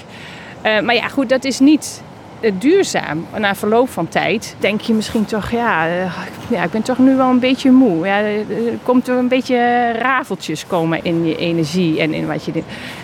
Uh, 0.66 0.80
maar 0.80 0.94
ja, 0.94 1.08
goed, 1.08 1.28
dat 1.28 1.44
is 1.44 1.58
niet 1.58 2.02
eh, 2.02 2.09
duurzaam. 2.58 3.26
Na 3.36 3.54
verloop 3.54 3.88
van 3.88 4.08
tijd 4.08 4.56
denk 4.58 4.80
je 4.80 4.92
misschien 4.92 5.24
toch, 5.24 5.50
ja, 5.50 5.86
eh, 5.86 6.12
ja 6.48 6.62
ik 6.62 6.70
ben 6.70 6.82
toch 6.82 6.98
nu 6.98 7.16
wel 7.16 7.28
een 7.28 7.38
beetje 7.38 7.70
moe. 7.70 8.06
Ja, 8.06 8.18
er 8.18 8.44
komt 8.82 9.08
er 9.08 9.16
een 9.16 9.28
beetje 9.28 9.92
rafeltjes 9.92 10.66
komen 10.66 11.04
in 11.04 11.26
je 11.26 11.36
energie 11.36 12.00
en 12.00 12.14
in 12.14 12.26
wat 12.26 12.44
je. 12.44 12.52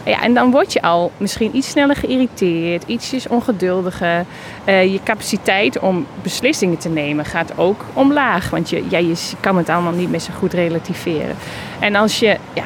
Ja, 0.05 0.23
en 0.23 0.35
dan 0.35 0.51
word 0.51 0.73
je 0.73 0.83
al 0.83 1.13
misschien 1.17 1.57
iets 1.57 1.71
sneller 1.71 1.97
geïrriteerd, 1.97 2.85
ietsjes 2.87 3.29
ongeduldiger. 3.29 4.25
Je 4.65 5.01
capaciteit 5.05 5.79
om 5.79 6.07
beslissingen 6.23 6.79
te 6.79 6.89
nemen 6.89 7.25
gaat 7.25 7.59
ook 7.59 7.85
omlaag. 7.93 8.51
Want 8.51 8.71
je, 8.71 8.85
ja, 8.89 8.99
je 8.99 9.15
kan 9.41 9.57
het 9.57 9.69
allemaal 9.69 9.93
niet 9.93 10.11
meer 10.11 10.21
zo 10.21 10.33
goed 10.39 10.53
relativeren. 10.53 11.37
En 11.79 11.95
als 11.95 12.19
je 12.19 12.37
ja, 12.53 12.65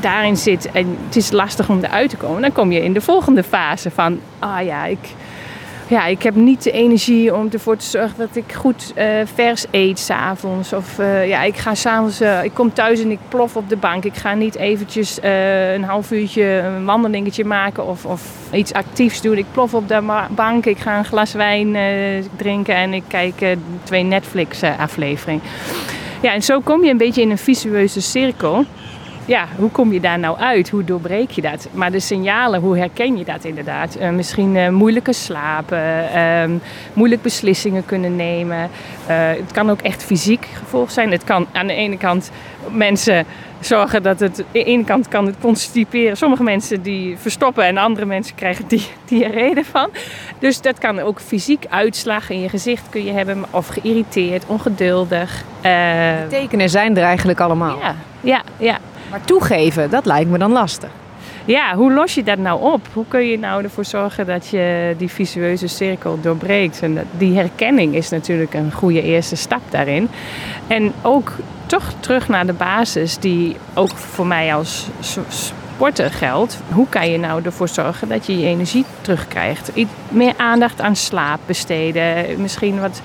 daarin 0.00 0.36
zit 0.36 0.70
en 0.72 0.96
het 1.06 1.16
is 1.16 1.30
lastig 1.30 1.68
om 1.68 1.78
eruit 1.84 2.10
te 2.10 2.16
komen, 2.16 2.42
dan 2.42 2.52
kom 2.52 2.72
je 2.72 2.84
in 2.84 2.92
de 2.92 3.00
volgende 3.00 3.42
fase 3.42 3.90
van, 3.90 4.20
ah 4.38 4.64
ja, 4.64 4.84
ik 4.84 4.98
ja, 5.88 6.06
ik 6.06 6.22
heb 6.22 6.34
niet 6.34 6.62
de 6.62 6.70
energie 6.70 7.34
om 7.34 7.48
ervoor 7.52 7.76
te 7.76 7.84
zorgen 7.84 8.18
dat 8.18 8.36
ik 8.36 8.52
goed 8.52 8.92
uh, 8.96 9.04
vers 9.34 9.64
eet 9.70 9.98
s'avonds. 9.98 10.72
Of 10.72 10.98
uh, 10.98 11.28
ja, 11.28 11.42
ik 11.42 11.56
ga 11.56 11.74
s'avonds, 11.74 12.20
uh, 12.20 12.44
ik 12.44 12.54
kom 12.54 12.72
thuis 12.72 13.00
en 13.00 13.10
ik 13.10 13.18
plof 13.28 13.56
op 13.56 13.68
de 13.68 13.76
bank. 13.76 14.04
Ik 14.04 14.14
ga 14.14 14.34
niet 14.34 14.56
eventjes 14.56 15.18
een 15.74 15.84
half 15.84 16.10
uurtje 16.10 16.44
een 16.44 16.84
wandelingetje 16.84 17.44
maken 17.44 17.86
of, 17.86 18.04
of 18.04 18.22
iets 18.52 18.72
actiefs 18.72 19.20
doen. 19.20 19.36
Ik 19.36 19.46
plof 19.52 19.74
op 19.74 19.88
de 19.88 20.26
bank, 20.30 20.66
ik 20.66 20.78
ga 20.78 20.98
een 20.98 21.04
glas 21.04 21.32
wijn 21.32 21.76
drinken 22.36 22.74
en 22.74 22.94
ik 22.94 23.04
kijk 23.08 23.56
twee 23.82 24.02
Netflix 24.02 24.62
afleveringen. 24.62 25.42
Ja, 26.20 26.32
en 26.32 26.42
zo 26.42 26.60
kom 26.60 26.84
je 26.84 26.90
een 26.90 26.96
beetje 26.96 27.22
in 27.22 27.30
een 27.30 27.38
visueuze 27.38 28.00
cirkel 28.00 28.64
ja, 29.28 29.46
hoe 29.56 29.70
kom 29.70 29.92
je 29.92 30.00
daar 30.00 30.18
nou 30.18 30.38
uit? 30.38 30.70
Hoe 30.70 30.84
doorbreek 30.84 31.30
je 31.30 31.40
dat? 31.40 31.68
Maar 31.72 31.90
de 31.90 32.00
signalen, 32.00 32.60
hoe 32.60 32.78
herken 32.78 33.16
je 33.16 33.24
dat 33.24 33.44
inderdaad? 33.44 33.96
Uh, 34.00 34.10
misschien 34.10 34.54
uh, 34.54 34.68
moeilijke 34.68 35.12
slapen, 35.12 36.08
uh, 36.14 36.56
moeilijk 36.92 37.22
beslissingen 37.22 37.84
kunnen 37.84 38.16
nemen. 38.16 38.70
Eh, 39.06 39.16
het 39.16 39.52
kan 39.52 39.70
ook 39.70 39.80
echt 39.80 40.04
fysiek 40.04 40.46
gevolg 40.58 40.90
zijn. 40.90 41.10
Het 41.10 41.24
kan 41.24 41.46
aan 41.52 41.66
de 41.66 41.72
ene 41.72 41.96
kant 41.96 42.30
mensen 42.70 43.26
zorgen 43.60 44.02
dat 44.02 44.20
het... 44.20 44.38
Aan 44.38 44.46
de 44.52 44.64
ene 44.64 44.84
kant 44.84 45.08
kan 45.08 45.26
het 45.26 45.34
constiperen. 45.40 46.16
Sommige 46.16 46.42
mensen 46.42 46.82
die 46.82 47.18
verstoppen 47.18 47.64
en 47.64 47.76
andere 47.76 48.06
mensen 48.06 48.34
krijgen 48.34 48.64
die, 48.68 48.86
diarree 49.04 49.54
ervan. 49.54 49.90
Dus 50.38 50.60
dat 50.60 50.78
kan 50.78 51.00
ook 51.00 51.20
fysiek 51.20 51.64
uitslag 51.68 52.30
in 52.30 52.40
je 52.40 52.48
gezicht 52.48 52.88
kun 52.88 53.04
je 53.04 53.12
hebben. 53.12 53.44
Of 53.50 53.66
geïrriteerd, 53.66 54.44
ongeduldig. 54.46 55.44
tekenen 56.28 56.70
zijn 56.70 56.96
er 56.96 57.02
eigenlijk 57.02 57.40
allemaal. 57.40 57.78
Ja, 57.78 57.94
ja, 58.20 58.42
ja. 58.56 58.78
Maar 59.10 59.24
toegeven, 59.24 59.90
dat 59.90 60.06
lijkt 60.06 60.30
me 60.30 60.38
dan 60.38 60.52
lastig. 60.52 60.90
Ja, 61.44 61.74
hoe 61.74 61.92
los 61.92 62.14
je 62.14 62.22
dat 62.22 62.38
nou 62.38 62.72
op? 62.72 62.86
Hoe 62.92 63.04
kun 63.08 63.26
je 63.26 63.38
nou 63.38 63.64
ervoor 63.64 63.84
zorgen 63.84 64.26
dat 64.26 64.48
je 64.48 64.94
die 64.98 65.08
visueuze 65.08 65.66
cirkel 65.66 66.20
doorbreekt? 66.20 66.82
En 66.82 66.98
die 67.18 67.36
herkenning 67.36 67.94
is 67.94 68.08
natuurlijk 68.08 68.54
een 68.54 68.72
goede 68.72 69.02
eerste 69.02 69.36
stap 69.36 69.60
daarin. 69.68 70.08
En 70.66 70.92
ook 71.02 71.32
toch 71.66 71.92
terug 72.00 72.28
naar 72.28 72.46
de 72.46 72.52
basis, 72.52 73.18
die 73.18 73.56
ook 73.74 73.90
voor 73.90 74.26
mij 74.26 74.54
als 74.54 74.86
sporten 75.78 76.10
geldt. 76.10 76.58
Hoe 76.72 76.86
kan 76.88 77.10
je 77.10 77.18
nou 77.18 77.42
ervoor 77.44 77.68
zorgen 77.68 78.08
dat 78.08 78.26
je 78.26 78.38
je 78.38 78.46
energie 78.46 78.84
terugkrijgt? 79.00 79.72
Meer 80.08 80.32
aandacht 80.36 80.80
aan 80.80 80.96
slaap 80.96 81.40
besteden. 81.46 82.40
Misschien 82.40 82.80
wat 82.80 83.00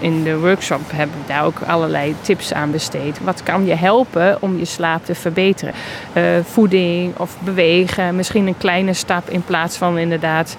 in 0.00 0.24
de 0.24 0.38
workshop 0.38 0.80
hebben 0.92 1.16
we 1.16 1.32
daar 1.32 1.44
ook 1.44 1.60
allerlei 1.66 2.14
tips 2.20 2.52
aan 2.52 2.70
besteed. 2.70 3.18
Wat 3.24 3.42
kan 3.42 3.66
je 3.66 3.74
helpen 3.74 4.36
om 4.40 4.58
je 4.58 4.64
slaap 4.64 5.04
te 5.04 5.14
verbeteren? 5.14 5.74
Uh, 6.16 6.22
voeding 6.44 7.16
of 7.16 7.36
bewegen. 7.40 8.16
Misschien 8.16 8.46
een 8.46 8.58
kleine 8.58 8.92
stap 8.92 9.28
in 9.28 9.44
plaats 9.44 9.76
van 9.76 9.98
inderdaad 9.98 10.56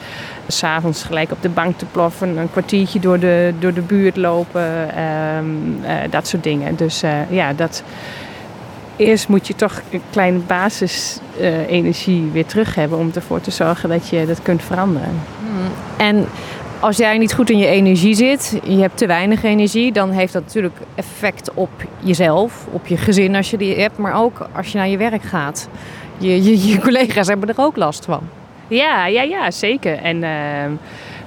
s'avonds 0.47 1.03
gelijk 1.03 1.31
op 1.31 1.41
de 1.41 1.49
bank 1.49 1.77
te 1.77 1.85
ploffen. 1.85 2.37
Een 2.37 2.51
kwartiertje 2.51 2.99
door 2.99 3.19
de, 3.19 3.53
door 3.59 3.73
de 3.73 3.81
buurt 3.81 4.15
lopen. 4.15 4.99
Um, 5.37 5.79
uh, 5.83 5.91
dat 6.09 6.27
soort 6.27 6.43
dingen. 6.43 6.75
Dus 6.75 7.03
uh, 7.03 7.11
ja, 7.29 7.53
dat 7.53 7.83
eerst 8.95 9.27
moet 9.27 9.47
je 9.47 9.55
toch 9.55 9.81
een 9.91 10.01
kleine 10.11 10.39
basisenergie 10.39 12.25
uh, 12.25 12.31
weer 12.31 12.45
terug 12.45 12.75
hebben 12.75 12.97
om 12.97 13.11
ervoor 13.13 13.41
te 13.41 13.51
zorgen 13.51 13.89
dat 13.89 14.09
je 14.09 14.25
dat 14.25 14.41
kunt 14.41 14.63
veranderen. 14.63 15.21
Hmm. 15.39 15.71
En 15.97 16.27
als 16.79 16.97
jij 16.97 17.17
niet 17.17 17.33
goed 17.33 17.49
in 17.49 17.57
je 17.57 17.67
energie 17.67 18.15
zit, 18.15 18.59
je 18.63 18.77
hebt 18.77 18.97
te 18.97 19.07
weinig 19.07 19.43
energie, 19.43 19.91
dan 19.91 20.11
heeft 20.11 20.33
dat 20.33 20.43
natuurlijk 20.43 20.77
effect 20.95 21.53
op 21.53 21.69
jezelf, 21.99 22.65
op 22.71 22.87
je 22.87 22.97
gezin 22.97 23.35
als 23.35 23.49
je 23.49 23.57
die 23.57 23.75
hebt, 23.75 23.97
maar 23.97 24.15
ook 24.15 24.47
als 24.55 24.71
je 24.71 24.77
naar 24.77 24.87
je 24.87 24.97
werk 24.97 25.23
gaat. 25.23 25.69
Je, 26.17 26.43
je, 26.43 26.67
je 26.67 26.79
collega's 26.87 27.27
hebben 27.27 27.49
er 27.49 27.55
ook 27.57 27.75
last 27.75 28.05
van. 28.05 28.21
Ja, 28.67 29.05
ja, 29.05 29.21
ja, 29.21 29.51
zeker. 29.51 29.97
En 29.97 30.17
uh, 30.17 30.29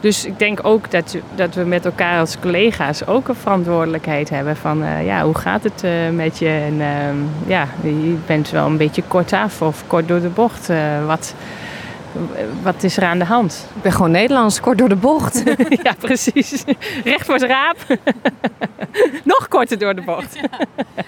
dus 0.06 0.24
ik 0.24 0.38
denk 0.38 0.58
ook 0.62 0.90
dat, 0.90 1.16
dat 1.34 1.54
we 1.54 1.64
met 1.64 1.84
elkaar 1.84 2.20
als 2.20 2.38
collega's 2.38 3.06
ook 3.06 3.28
een 3.28 3.34
verantwoordelijkheid 3.34 4.30
hebben 4.30 4.56
van 4.56 4.82
uh, 4.82 5.06
ja, 5.06 5.24
hoe 5.24 5.38
gaat 5.38 5.62
het 5.62 5.84
uh, 5.84 5.90
met 6.12 6.38
je? 6.38 6.48
En 6.48 6.74
uh, 6.74 7.48
ja, 7.48 7.68
je 7.82 8.16
bent 8.26 8.50
wel 8.50 8.66
een 8.66 8.76
beetje 8.76 9.02
kort 9.08 9.32
af 9.32 9.62
of 9.62 9.84
kort 9.86 10.08
door 10.08 10.20
de 10.20 10.28
bocht. 10.28 10.68
Eh, 10.68 11.06
wat, 11.06 11.34
wat 12.62 12.82
is 12.82 12.96
er 12.96 13.04
aan 13.04 13.18
de 13.18 13.24
hand? 13.24 13.66
Ik 13.74 13.82
ben 13.82 13.92
gewoon 13.92 14.10
Nederlands, 14.10 14.60
kort 14.60 14.78
door 14.78 14.88
de 14.88 14.96
bocht. 14.96 15.42
ja, 15.82 15.94
precies. 15.98 16.64
Recht 17.04 17.26
voor 17.26 17.34
het 17.34 17.44
raap. 17.44 17.76
Nog 19.24 19.48
korter 19.48 19.78
door 19.78 19.94
de 19.94 20.02
bocht. 20.02 20.38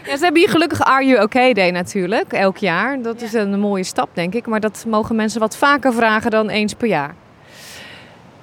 ja, 0.07 0.17
ze 0.17 0.23
hebben 0.23 0.40
hier 0.40 0.50
gelukkig 0.50 0.81
Are 0.81 1.05
You 1.05 1.23
OK 1.23 1.55
Day 1.55 1.71
natuurlijk, 1.71 2.33
elk 2.33 2.57
jaar. 2.57 3.02
Dat 3.02 3.23
is 3.23 3.33
een 3.33 3.61
mooie 3.61 3.85
stap, 3.85 4.09
denk 4.12 4.35
ik. 4.35 4.47
Maar 4.47 4.61
dat 4.61 4.85
mogen 4.88 5.17
mensen 5.17 5.40
wat 5.40 5.57
vaker 5.57 5.93
vragen 5.93 6.31
dan 6.31 6.49
eens 6.49 6.75
per 6.75 6.88
jaar. 6.88 7.14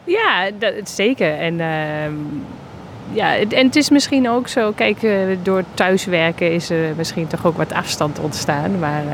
Ja, 0.06 0.52
dat, 0.52 0.90
zeker. 0.90 1.38
En, 1.38 1.60
uh, 1.60 2.18
ja, 3.12 3.38
en 3.38 3.66
het 3.66 3.76
is 3.76 3.90
misschien 3.90 4.30
ook 4.30 4.48
zo, 4.48 4.72
kijk, 4.72 5.02
uh, 5.02 5.18
door 5.44 5.64
thuiswerken 5.74 6.52
is 6.52 6.70
er 6.70 6.94
misschien 6.98 7.28
toch 7.28 7.46
ook 7.46 7.58
wat 7.58 7.74
afstand 7.74 8.20
ontstaan. 8.20 8.80
Maar 8.80 9.04
uh, 9.06 9.12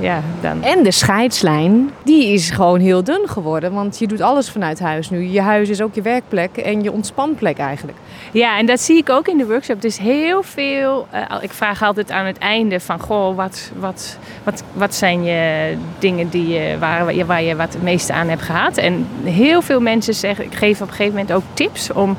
ja, 0.00 0.20
dan... 0.40 0.62
En 0.62 0.82
de 0.82 0.90
scheidslijn, 0.90 1.90
die 2.04 2.32
is 2.32 2.50
gewoon 2.50 2.80
heel 2.80 3.04
dun 3.04 3.28
geworden. 3.28 3.72
Want 3.72 3.98
je 3.98 4.06
doet 4.06 4.20
alles 4.20 4.50
vanuit 4.50 4.80
huis 4.80 5.10
nu. 5.10 5.28
Je 5.28 5.40
huis 5.40 5.68
is 5.68 5.82
ook 5.82 5.94
je 5.94 6.02
werkplek 6.02 6.56
en 6.56 6.82
je 6.82 6.92
ontspanplek 6.92 7.58
eigenlijk. 7.58 7.98
Ja, 8.32 8.58
en 8.58 8.66
dat 8.66 8.80
zie 8.80 8.96
ik 8.96 9.10
ook 9.10 9.28
in 9.28 9.38
de 9.38 9.46
workshop. 9.46 9.76
Het 9.76 9.84
is 9.84 9.98
heel 9.98 10.42
veel. 10.42 11.06
Uh, 11.14 11.36
ik 11.40 11.52
vraag 11.52 11.82
altijd 11.82 12.10
aan 12.10 12.26
het 12.26 12.38
einde 12.38 12.80
van: 12.80 13.00
Goh, 13.00 13.36
wat, 13.36 13.70
wat, 13.76 14.18
wat, 14.42 14.62
wat 14.72 14.94
zijn 14.94 15.24
je 15.24 15.74
dingen 15.98 16.28
die 16.28 16.48
je, 16.48 16.76
waar, 16.78 17.26
waar 17.26 17.42
je 17.42 17.56
wat 17.56 17.72
het 17.72 17.82
meeste 17.82 18.12
aan 18.12 18.28
hebt 18.28 18.42
gehad? 18.42 18.76
En 18.76 19.06
heel 19.24 19.62
veel 19.62 19.80
mensen 19.80 20.14
zeggen: 20.14 20.44
ik 20.44 20.54
geef 20.54 20.80
op 20.80 20.88
een 20.88 20.94
gegeven 20.94 21.18
moment 21.18 21.32
ook 21.32 21.44
tips 21.54 21.92
om 21.92 22.16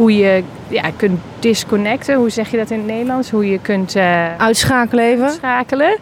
hoe 0.00 0.16
je 0.16 0.42
ja, 0.68 0.90
kunt 0.96 1.20
disconnecten. 1.38 2.14
Hoe 2.14 2.30
zeg 2.30 2.50
je 2.50 2.56
dat 2.56 2.70
in 2.70 2.78
het 2.78 2.86
Nederlands? 2.86 3.30
Hoe 3.30 3.50
je 3.50 3.58
kunt 3.58 3.96
uh, 3.96 4.36
uitschakelen 4.36 5.04
even. 5.04 5.24
Uitschakelen. 5.24 5.96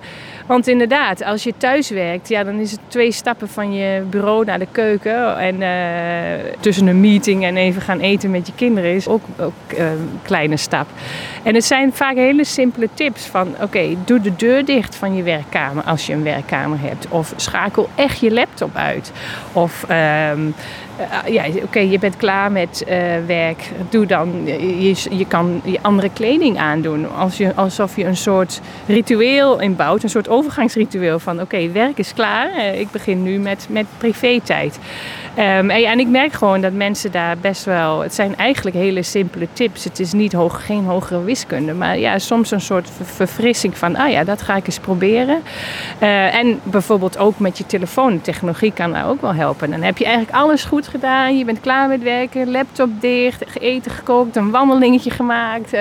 Want 0.49 0.67
inderdaad, 0.67 1.25
als 1.25 1.43
je 1.43 1.55
thuis 1.57 1.91
werkt, 1.91 2.29
ja, 2.29 2.45
dan 2.45 2.59
is 2.59 2.71
het 2.71 2.81
twee 2.87 3.13
stappen 3.13 3.49
van 3.49 3.73
je 3.73 4.03
bureau 4.11 4.45
naar 4.45 4.59
de 4.59 4.67
keuken. 4.73 5.39
En 5.39 5.61
uh, 5.61 6.51
tussen 6.61 6.87
een 6.87 7.01
meeting 7.01 7.45
en 7.45 7.57
even 7.57 7.83
gaan 7.83 8.01
eten 8.01 8.31
met 8.31 8.47
je 8.47 8.53
kinderen 8.55 8.95
is 8.95 9.09
ook, 9.09 9.23
ook 9.41 9.53
uh, 9.79 9.91
een 9.91 10.21
kleine 10.23 10.57
stap. 10.57 10.87
En 11.43 11.55
het 11.55 11.65
zijn 11.65 11.93
vaak 11.93 12.15
hele 12.15 12.45
simpele 12.45 12.89
tips 12.95 13.27
van 13.27 13.55
oké, 13.63 13.97
doe 14.05 14.21
de 14.21 14.37
deur 14.37 14.65
dicht 14.65 14.97
van 14.97 15.15
je 15.15 15.23
werkkamer 15.23 15.85
als 15.85 16.07
je 16.07 16.13
een 16.13 16.23
werkkamer 16.23 16.81
hebt. 16.81 17.09
Of 17.09 17.33
schakel 17.37 17.89
echt 17.95 18.21
je 18.21 18.33
laptop 18.33 18.77
uit. 18.77 19.13
Of 19.53 19.85
uh, 19.91 20.31
ja, 21.27 21.45
oké, 21.63 21.79
je 21.79 21.99
bent 21.99 22.17
klaar 22.17 22.53
met 22.53 22.85
werk. 23.27 23.71
Doe 23.89 24.07
dan, 24.07 24.43
je, 24.47 24.95
je 25.11 25.27
kan 25.27 25.61
je 25.65 25.79
andere 25.83 26.11
kleding 26.13 26.59
aandoen. 26.59 27.17
Als 27.17 27.37
je, 27.37 27.55
alsof 27.55 27.97
je 27.97 28.05
een 28.05 28.17
soort 28.17 28.61
ritueel 28.87 29.61
inbouwt, 29.61 30.03
een 30.03 30.09
soort 30.09 30.29
overgangsritueel 30.39 31.19
van 31.19 31.41
oké, 31.41 31.71
werk 31.73 31.99
is 31.99 32.15
klaar. 32.15 32.53
Eh, 32.53 32.81
ik 32.81 32.91
begin 32.91 33.23
nu 33.23 33.39
met, 33.39 33.67
met 33.71 33.87
privé-tijd. 33.99 34.79
Um, 35.39 35.71
en, 35.71 35.85
en, 35.85 35.99
ik 35.99 36.09
merk 36.09 36.33
gewoon 36.33 36.61
dat 36.61 36.73
mensen 36.73 37.13
daar 37.13 37.39
best 37.39 37.65
wel. 37.65 38.01
Het 38.01 38.15
zijn 38.15 38.37
eigenlijk 38.37 38.77
hele 38.77 39.03
simpele 39.03 39.49
tips. 39.53 39.85
Het 39.85 40.01
is 40.01 40.13
niet 40.13 40.33
hoog, 40.33 40.67
geen 40.67 40.85
hogere 40.85 41.25
wiskunde. 41.25 41.73
Maar 41.73 41.99
ja, 41.99 42.19
soms 42.19 42.51
een 42.51 42.61
soort 42.61 42.91
verfrissing 43.03 43.77
van. 43.77 43.97
Ah 43.97 44.11
ja, 44.11 44.25
dat 44.25 44.43
ga 44.43 44.57
ik 44.57 44.67
eens 44.67 44.79
proberen. 44.79 45.43
Uh, 46.03 46.35
en 46.35 46.61
bijvoorbeeld 46.63 47.19
ook 47.19 47.39
met 47.39 47.59
je 47.59 47.67
telefoon. 47.67 48.21
Technologie 48.21 48.73
kan 48.73 48.93
daar 48.93 49.09
ook 49.09 49.21
wel 49.21 49.35
helpen. 49.35 49.71
Dan 49.71 49.83
heb 49.83 49.99
je 49.99 50.05
eigenlijk 50.05 50.37
alles 50.37 50.65
goed 50.65 50.89
gedaan. 50.89 51.39
Je 51.39 51.45
bent 51.45 51.61
klaar 51.61 51.89
met 51.89 52.03
werken. 52.03 52.51
Laptop 52.51 53.01
dicht. 53.01 53.61
Eten 53.61 53.91
gekookt. 53.91 54.37
Een 54.37 54.51
wandelingetje 54.51 55.11
gemaakt. 55.11 55.75
Uh, 55.75 55.81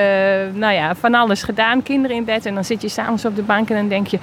nou 0.53 0.73
ja, 0.73 0.95
van 0.95 1.13
alles 1.13 1.43
gedaan. 1.43 1.83
Kinderen 1.83 2.17
in 2.17 2.25
bed. 2.25 2.45
En 2.45 2.53
dan 2.53 2.65
zit 2.65 2.81
je 2.81 2.89
s'avonds 2.89 3.25
op 3.25 3.35
de 3.35 3.41
bank 3.41 3.69
en 3.69 3.75
dan 3.75 3.87
denk 3.87 4.07
je. 4.07 4.19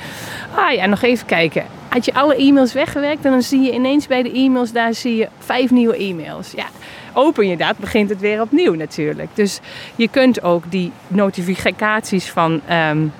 Ah 0.54 0.72
ja, 0.72 0.86
nog 0.86 1.02
even 1.02 1.26
kijken 1.26 1.64
had 1.94 2.04
je 2.04 2.14
alle 2.14 2.36
e-mails 2.36 2.72
weggewerkt 2.72 3.24
en 3.24 3.30
dan 3.30 3.42
zie 3.42 3.60
je 3.60 3.72
ineens 3.72 4.06
bij 4.06 4.22
de 4.22 4.32
e-mails, 4.32 4.72
daar 4.72 4.94
zie 4.94 5.16
je 5.16 5.28
vijf 5.38 5.70
nieuwe 5.70 5.96
e-mails. 5.96 6.50
Ja, 6.50 6.66
open 7.12 7.48
je 7.48 7.56
dat, 7.56 7.78
begint 7.78 8.10
het 8.10 8.20
weer 8.20 8.40
opnieuw 8.40 8.74
natuurlijk. 8.74 9.28
Dus 9.34 9.60
je 9.96 10.08
kunt 10.08 10.42
ook 10.42 10.70
die 10.70 10.92
notificaties 11.08 12.30
van 12.30 12.60
um, 12.90 13.12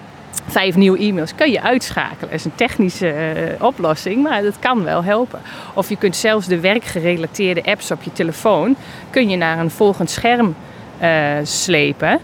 vijf 0.47 0.77
nieuwe 0.77 0.99
e-mails 0.99 1.35
kun 1.35 1.51
je 1.51 1.63
uitschakelen. 1.63 2.31
Dat 2.31 2.39
is 2.39 2.45
een 2.45 2.55
technische 2.55 3.15
uh, 3.15 3.65
oplossing, 3.65 4.23
maar 4.23 4.43
dat 4.43 4.59
kan 4.59 4.85
wel 4.85 5.05
helpen. 5.05 5.41
Of 5.75 5.89
je 5.89 5.97
kunt 5.97 6.17
zelfs 6.17 6.47
de 6.47 6.61
werkgerelateerde 6.61 7.65
apps 7.65 7.91
op 7.91 8.03
je 8.03 8.13
telefoon 8.13 8.77
kun 9.11 9.29
je 9.29 9.37
naar 9.37 9.59
een 9.59 9.71
volgend 9.71 10.11
scherm 10.11 10.55
uh, 11.03 11.09
slepen. 11.43 12.21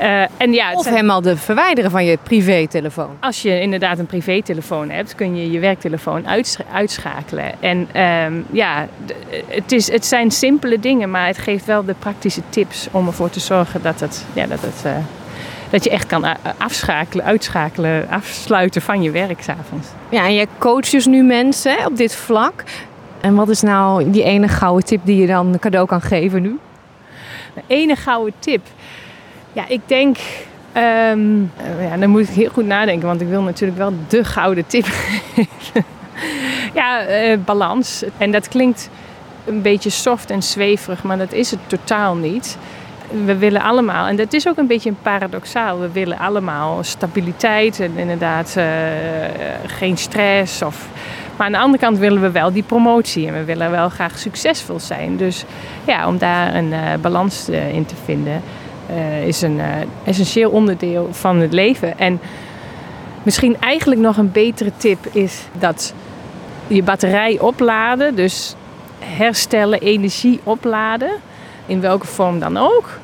Uh, 0.00 0.22
en 0.36 0.52
ja, 0.52 0.72
of 0.72 0.88
helemaal 0.88 1.20
de 1.20 1.36
verwijderen 1.36 1.90
van 1.90 2.04
je 2.04 2.18
privételefoon. 2.22 3.16
Als 3.20 3.42
je 3.42 3.60
inderdaad 3.60 3.98
een 3.98 4.06
privételefoon 4.06 4.90
hebt, 4.90 5.14
kun 5.14 5.36
je 5.36 5.50
je 5.50 5.58
werktelefoon 5.58 6.24
uitschakelen. 6.72 7.62
En 7.62 8.02
um, 8.02 8.44
ja, 8.50 8.88
het, 9.48 9.72
is, 9.72 9.90
het 9.90 10.06
zijn 10.06 10.30
simpele 10.30 10.80
dingen, 10.80 11.10
maar 11.10 11.26
het 11.26 11.38
geeft 11.38 11.64
wel 11.64 11.84
de 11.84 11.94
praktische 11.94 12.40
tips 12.48 12.88
om 12.90 13.06
ervoor 13.06 13.30
te 13.30 13.40
zorgen 13.40 13.82
dat, 13.82 14.00
het, 14.00 14.24
ja, 14.32 14.46
dat, 14.46 14.60
het, 14.60 14.82
uh, 14.86 14.92
dat 15.70 15.84
je 15.84 15.90
echt 15.90 16.06
kan 16.06 16.24
afschakelen, 16.58 17.24
uitschakelen, 17.24 18.08
afsluiten 18.10 18.82
van 18.82 19.02
je 19.02 19.10
werk 19.10 19.42
s'avonds. 19.42 19.88
Ja, 20.08 20.24
en 20.24 20.34
je 20.34 20.46
coacht 20.58 20.90
dus 20.90 21.06
nu 21.06 21.22
mensen 21.22 21.86
op 21.86 21.96
dit 21.96 22.14
vlak. 22.14 22.64
En 23.20 23.34
wat 23.34 23.48
is 23.48 23.62
nou 23.62 24.10
die 24.10 24.22
ene 24.22 24.48
gouden 24.48 24.84
tip 24.84 25.00
die 25.04 25.16
je 25.16 25.26
dan 25.26 25.56
cadeau 25.60 25.86
kan 25.86 26.00
geven 26.00 26.42
nu? 26.42 26.58
De 27.54 27.62
ene 27.66 27.96
gouden 27.96 28.34
tip. 28.38 28.60
Ja, 29.56 29.68
ik 29.68 29.80
denk. 29.86 30.16
Um, 31.10 31.52
ja, 31.80 31.96
dan 31.96 32.10
moet 32.10 32.20
ik 32.20 32.28
heel 32.28 32.50
goed 32.50 32.66
nadenken, 32.66 33.06
want 33.06 33.20
ik 33.20 33.28
wil 33.28 33.42
natuurlijk 33.42 33.78
wel 33.78 33.92
de 34.08 34.24
gouden 34.24 34.66
tip 34.66 34.84
geven. 34.84 35.84
ja, 36.74 37.08
uh, 37.08 37.36
balans. 37.44 38.04
En 38.18 38.30
dat 38.30 38.48
klinkt 38.48 38.90
een 39.44 39.62
beetje 39.62 39.90
soft 39.90 40.30
en 40.30 40.42
zweverig, 40.42 41.02
maar 41.02 41.18
dat 41.18 41.32
is 41.32 41.50
het 41.50 41.60
totaal 41.66 42.14
niet. 42.14 42.58
We 43.24 43.36
willen 43.36 43.62
allemaal, 43.62 44.06
en 44.06 44.16
dat 44.16 44.32
is 44.32 44.48
ook 44.48 44.56
een 44.56 44.66
beetje 44.66 44.92
paradoxaal, 45.02 45.80
we 45.80 45.92
willen 45.92 46.18
allemaal 46.18 46.84
stabiliteit 46.84 47.80
en 47.80 47.92
inderdaad 47.96 48.54
uh, 48.58 48.64
geen 49.66 49.96
stress. 49.96 50.62
Of, 50.62 50.88
maar 51.36 51.46
aan 51.46 51.52
de 51.52 51.58
andere 51.58 51.82
kant 51.82 51.98
willen 51.98 52.20
we 52.20 52.30
wel 52.30 52.52
die 52.52 52.62
promotie 52.62 53.26
en 53.26 53.32
we 53.32 53.44
willen 53.44 53.70
wel 53.70 53.88
graag 53.88 54.18
succesvol 54.18 54.80
zijn. 54.80 55.16
Dus 55.16 55.44
ja, 55.86 56.08
om 56.08 56.18
daar 56.18 56.54
een 56.54 57.00
balans 57.00 57.48
in 57.48 57.86
te 57.86 57.94
vinden 58.04 58.42
uh, 58.90 59.26
is 59.26 59.42
een 59.42 59.56
uh, 59.56 59.66
essentieel 60.04 60.50
onderdeel 60.50 61.08
van 61.10 61.36
het 61.36 61.52
leven. 61.52 61.98
En 61.98 62.20
misschien 63.22 63.56
eigenlijk 63.60 64.00
nog 64.00 64.16
een 64.16 64.32
betere 64.32 64.72
tip 64.76 65.06
is 65.12 65.42
dat 65.58 65.94
je 66.66 66.82
batterij 66.82 67.40
opladen, 67.40 68.14
dus 68.14 68.54
herstellen, 68.98 69.80
energie 69.80 70.40
opladen, 70.42 71.10
in 71.66 71.80
welke 71.80 72.06
vorm 72.06 72.38
dan 72.38 72.56
ook, 72.56 72.98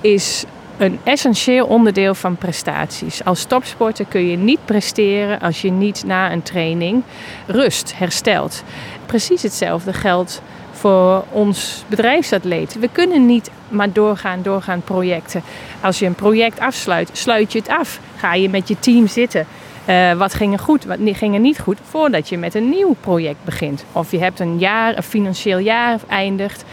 is 0.00 0.44
een 0.76 0.98
essentieel 1.02 1.66
onderdeel 1.66 2.14
van 2.14 2.36
prestaties. 2.36 3.24
Als 3.24 3.44
topsporter 3.44 4.04
kun 4.08 4.26
je 4.26 4.36
niet 4.36 4.64
presteren 4.64 5.40
als 5.40 5.62
je 5.62 5.70
niet 5.70 6.04
na 6.06 6.32
een 6.32 6.42
training 6.42 7.02
rust, 7.46 7.92
herstelt. 7.96 8.62
Precies 9.06 9.42
hetzelfde 9.42 9.92
geldt 9.92 10.42
voor 10.82 11.24
ons 11.30 11.84
bedrijfsatleet. 11.88 12.78
We 12.78 12.88
kunnen 12.92 13.26
niet 13.26 13.50
maar 13.68 13.92
doorgaan, 13.92 14.42
doorgaan 14.42 14.82
projecten. 14.82 15.42
Als 15.80 15.98
je 15.98 16.06
een 16.06 16.14
project 16.14 16.60
afsluit, 16.60 17.10
sluit 17.12 17.52
je 17.52 17.58
het 17.58 17.68
af. 17.68 18.00
Ga 18.16 18.34
je 18.34 18.48
met 18.48 18.68
je 18.68 18.78
team 18.78 19.06
zitten. 19.06 19.46
Uh, 19.88 20.12
wat 20.12 20.34
ging 20.34 20.52
er 20.52 20.58
goed, 20.58 20.84
wat 20.84 20.98
ging 21.02 21.34
er 21.34 21.40
niet 21.40 21.58
goed, 21.58 21.78
voordat 21.90 22.28
je 22.28 22.38
met 22.38 22.54
een 22.54 22.68
nieuw 22.68 22.96
project 23.00 23.44
begint. 23.44 23.84
Of 23.92 24.10
je 24.10 24.18
hebt 24.18 24.40
een 24.40 24.58
jaar, 24.58 24.96
een 24.96 25.02
financieel 25.02 25.58
jaar 25.58 26.00
eindigt. 26.08 26.64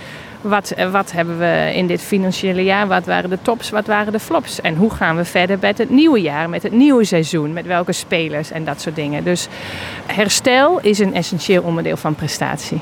Wat, 0.41 0.73
uh, 0.77 0.91
wat 0.91 1.11
hebben 1.11 1.39
we 1.39 1.71
in 1.73 1.87
dit 1.87 2.01
financiële 2.01 2.63
jaar? 2.63 2.87
Wat 2.87 3.05
waren 3.05 3.29
de 3.29 3.41
tops, 3.41 3.69
wat 3.69 3.87
waren 3.87 4.11
de 4.11 4.19
flops? 4.19 4.61
En 4.61 4.75
hoe 4.75 4.91
gaan 4.91 5.15
we 5.15 5.25
verder 5.25 5.57
met 5.61 5.77
het 5.77 5.89
nieuwe 5.89 6.21
jaar, 6.21 6.49
met 6.49 6.63
het 6.63 6.71
nieuwe 6.71 7.03
seizoen? 7.03 7.53
Met 7.53 7.65
welke 7.65 7.91
spelers 7.91 8.51
en 8.51 8.65
dat 8.65 8.81
soort 8.81 8.95
dingen. 8.95 9.23
Dus 9.23 9.47
herstel 10.05 10.79
is 10.79 10.99
een 10.99 11.13
essentieel 11.13 11.63
onderdeel 11.63 11.97
van 11.97 12.15
prestatie. 12.15 12.81